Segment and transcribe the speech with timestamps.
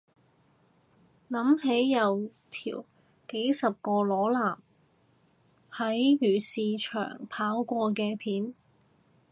[1.29, 2.83] 諗起有條
[3.27, 4.57] 幾十個裸男
[5.71, 8.55] 喺漁市場跑過嘅片